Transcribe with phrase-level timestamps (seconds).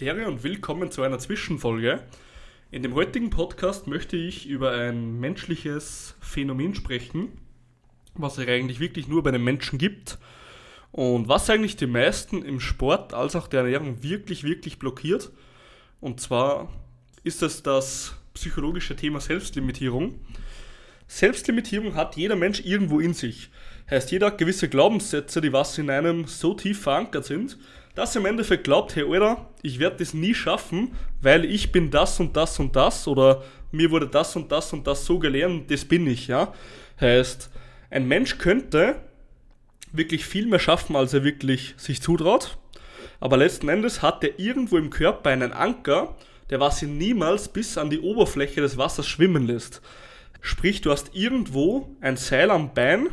[0.00, 2.02] Dere und willkommen zu einer Zwischenfolge.
[2.70, 7.32] In dem heutigen Podcast möchte ich über ein menschliches Phänomen sprechen,
[8.14, 10.16] was es eigentlich wirklich nur bei den Menschen gibt
[10.90, 15.32] und was eigentlich die meisten im Sport als auch der Ernährung wirklich, wirklich blockiert.
[16.00, 16.72] Und zwar
[17.22, 20.18] ist es das psychologische Thema Selbstlimitierung.
[21.08, 23.50] Selbstlimitierung hat jeder Mensch irgendwo in sich.
[23.90, 27.58] Heißt, jeder hat gewisse Glaubenssätze, die was in einem so tief verankert sind,
[27.94, 31.90] dass er im Endeffekt glaubt, hey Alter, ich werde das nie schaffen, weil ich bin
[31.90, 35.70] das und das und das oder mir wurde das und das und das so gelernt,
[35.70, 36.52] das bin ich, ja.
[37.00, 37.50] Heißt,
[37.90, 38.96] ein Mensch könnte
[39.92, 42.58] wirklich viel mehr schaffen, als er wirklich sich zutraut,
[43.18, 46.16] aber letzten Endes hat er irgendwo im Körper einen Anker,
[46.48, 49.82] der was ihn niemals bis an die Oberfläche des Wassers schwimmen lässt.
[50.40, 53.08] Sprich, du hast irgendwo ein Seil am Bein,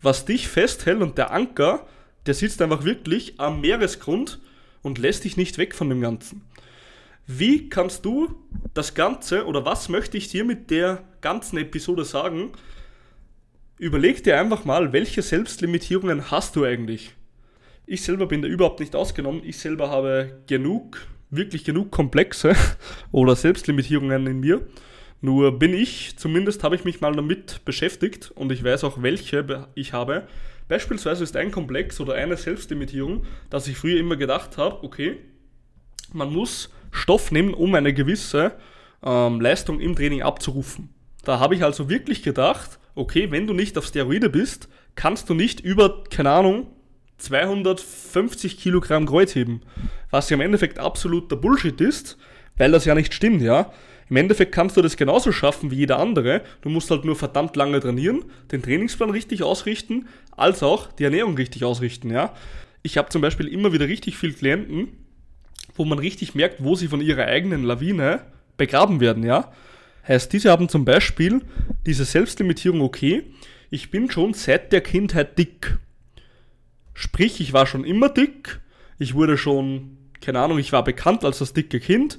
[0.00, 1.86] was dich festhält und der Anker,
[2.26, 4.40] der sitzt einfach wirklich am Meeresgrund
[4.82, 6.42] und lässt dich nicht weg von dem Ganzen.
[7.26, 8.34] Wie kannst du
[8.74, 12.52] das Ganze oder was möchte ich dir mit der ganzen Episode sagen?
[13.78, 17.12] Überleg dir einfach mal, welche Selbstlimitierungen hast du eigentlich?
[17.86, 19.42] Ich selber bin da überhaupt nicht ausgenommen.
[19.44, 22.54] Ich selber habe genug, wirklich genug Komplexe
[23.12, 24.66] oder Selbstlimitierungen in mir.
[25.20, 29.68] Nur bin ich, zumindest habe ich mich mal damit beschäftigt und ich weiß auch, welche
[29.74, 30.26] ich habe.
[30.72, 35.18] Beispielsweise ist ein Komplex oder eine Selbstlimitierung, dass ich früher immer gedacht habe, okay,
[36.14, 38.52] man muss Stoff nehmen, um eine gewisse
[39.04, 40.88] ähm, Leistung im Training abzurufen.
[41.24, 45.34] Da habe ich also wirklich gedacht, okay, wenn du nicht auf Steroide bist, kannst du
[45.34, 46.68] nicht über, keine Ahnung,
[47.18, 49.60] 250 Kilogramm Kreuz heben.
[50.08, 52.16] Was ja im Endeffekt absoluter Bullshit ist,
[52.56, 53.74] weil das ja nicht stimmt, ja.
[54.12, 56.42] Im Endeffekt kannst du das genauso schaffen wie jeder andere.
[56.60, 61.34] Du musst halt nur verdammt lange trainieren, den Trainingsplan richtig ausrichten, als auch die Ernährung
[61.34, 62.34] richtig ausrichten, ja.
[62.82, 64.88] Ich habe zum Beispiel immer wieder richtig viele Klienten,
[65.76, 68.20] wo man richtig merkt, wo sie von ihrer eigenen Lawine
[68.58, 69.50] begraben werden, ja.
[70.06, 71.40] Heißt, diese haben zum Beispiel
[71.86, 73.22] diese Selbstlimitierung, okay,
[73.70, 75.78] ich bin schon seit der Kindheit dick.
[76.92, 78.60] Sprich, ich war schon immer dick,
[78.98, 82.18] ich wurde schon, keine Ahnung, ich war bekannt als das dicke Kind,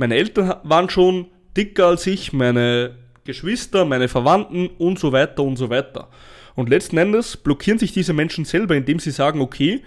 [0.00, 5.56] meine Eltern waren schon dicker als ich, meine Geschwister, meine Verwandten und so weiter und
[5.56, 6.08] so weiter.
[6.54, 9.82] Und letzten Endes blockieren sich diese Menschen selber, indem sie sagen, okay,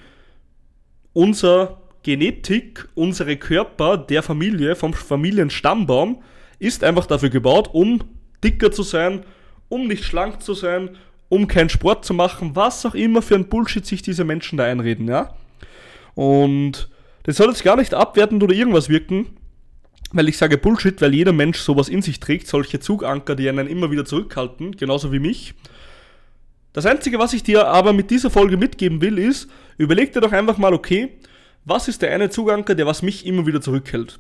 [1.14, 6.22] unser Genetik, unsere Körper der Familie, vom Familienstammbaum,
[6.60, 8.04] ist einfach dafür gebaut, um
[8.44, 9.26] dicker zu sein,
[9.68, 10.92] um nicht schlank zu sein,
[11.28, 14.66] um keinen Sport zu machen, was auch immer für ein Bullshit sich diese Menschen da
[14.66, 15.34] einreden, ja.
[16.14, 16.90] Und
[17.24, 19.38] das soll jetzt gar nicht abwertend oder irgendwas wirken
[20.14, 23.68] weil ich sage Bullshit, weil jeder Mensch sowas in sich trägt, solche Zuganker, die einen
[23.68, 25.56] immer wieder zurückhalten, genauso wie mich.
[26.72, 30.32] Das Einzige, was ich dir aber mit dieser Folge mitgeben will, ist, überleg dir doch
[30.32, 31.18] einfach mal, okay,
[31.66, 34.20] was ist der eine Zuganker, der was mich immer wieder zurückhält?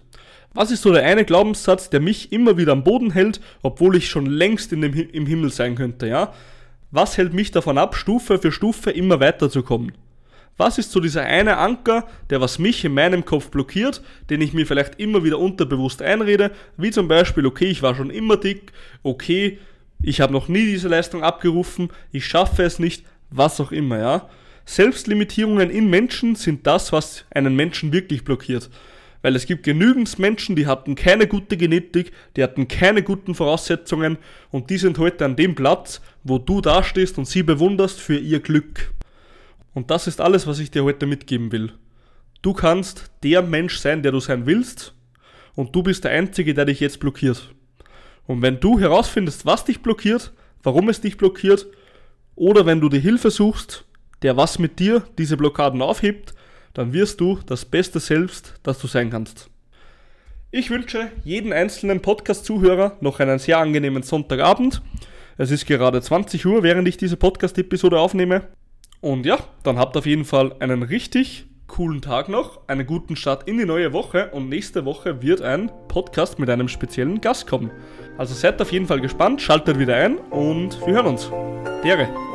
[0.53, 4.09] Was ist so der eine Glaubenssatz, der mich immer wieder am Boden hält, obwohl ich
[4.09, 6.33] schon längst in dem, im Himmel sein könnte, ja?
[6.91, 9.93] Was hält mich davon ab, Stufe für Stufe immer weiterzukommen?
[10.57, 14.53] Was ist so dieser eine Anker, der was mich in meinem Kopf blockiert, den ich
[14.53, 18.71] mir vielleicht immer wieder unterbewusst einrede, wie zum Beispiel, okay, ich war schon immer dick,
[19.01, 19.57] okay,
[20.03, 24.29] ich habe noch nie diese Leistung abgerufen, ich schaffe es nicht, was auch immer, ja.
[24.65, 28.69] Selbstlimitierungen in Menschen sind das, was einen Menschen wirklich blockiert.
[29.21, 34.17] Weil es gibt genügend Menschen, die hatten keine gute Genetik, die hatten keine guten Voraussetzungen
[34.51, 38.41] und die sind heute an dem Platz, wo du dastehst und sie bewunderst für ihr
[38.41, 38.93] Glück.
[39.73, 41.73] Und das ist alles, was ich dir heute mitgeben will.
[42.41, 44.93] Du kannst der Mensch sein, der du sein willst,
[45.55, 47.53] und du bist der Einzige, der dich jetzt blockiert.
[48.25, 50.31] Und wenn du herausfindest, was dich blockiert,
[50.63, 51.67] warum es dich blockiert,
[52.35, 53.85] oder wenn du die Hilfe suchst,
[54.23, 56.33] der was mit dir diese Blockaden aufhebt,
[56.73, 59.49] dann wirst du das Beste selbst, das du sein kannst.
[60.49, 64.81] Ich wünsche jeden einzelnen Podcast-Zuhörer noch einen sehr angenehmen Sonntagabend.
[65.37, 68.47] Es ist gerade 20 Uhr, während ich diese Podcast-Episode aufnehme.
[69.03, 73.49] Und ja, dann habt auf jeden Fall einen richtig coolen Tag noch, einen guten Start
[73.49, 77.69] in die neue Woche und nächste Woche wird ein Podcast mit einem speziellen Gast kommen.
[78.17, 81.29] Also seid auf jeden Fall gespannt, schaltet wieder ein und wir hören uns.
[81.83, 82.32] Dere.